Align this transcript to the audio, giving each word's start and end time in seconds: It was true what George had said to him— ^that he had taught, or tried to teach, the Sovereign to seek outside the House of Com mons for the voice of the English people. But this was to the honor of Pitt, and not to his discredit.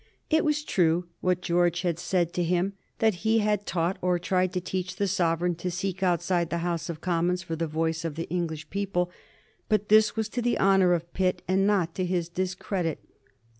It 0.31 0.43
was 0.43 0.63
true 0.63 1.07
what 1.19 1.43
George 1.43 1.81
had 1.81 1.99
said 1.99 2.33
to 2.33 2.43
him— 2.43 2.73
^that 3.01 3.13
he 3.21 3.37
had 3.37 3.67
taught, 3.67 3.99
or 4.01 4.17
tried 4.17 4.51
to 4.53 4.59
teach, 4.59 4.95
the 4.95 5.07
Sovereign 5.07 5.53
to 5.57 5.69
seek 5.69 6.01
outside 6.01 6.49
the 6.49 6.57
House 6.65 6.89
of 6.89 7.01
Com 7.01 7.27
mons 7.27 7.43
for 7.43 7.55
the 7.55 7.67
voice 7.67 8.03
of 8.03 8.15
the 8.15 8.27
English 8.27 8.67
people. 8.71 9.11
But 9.69 9.89
this 9.89 10.15
was 10.15 10.27
to 10.29 10.41
the 10.41 10.57
honor 10.57 10.93
of 10.93 11.13
Pitt, 11.13 11.43
and 11.47 11.67
not 11.67 11.93
to 11.93 12.03
his 12.03 12.29
discredit. 12.29 12.97